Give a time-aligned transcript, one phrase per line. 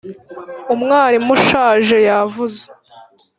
[0.73, 2.63] umwarimu ushaje yavuze.